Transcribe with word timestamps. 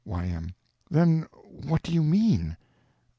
Y.M. 0.03 0.55
Then 0.89 1.27
what 1.47 1.83
do 1.83 1.93
you 1.93 2.01
mean? 2.01 2.57